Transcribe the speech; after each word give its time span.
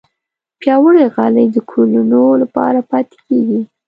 پیاوړې 0.59 1.03
غالۍ 1.15 1.45
د 1.51 1.57
کلونو 1.71 2.21
لپاره 2.41 2.79
پاتې 2.89 3.17
کېږي. 3.27 3.61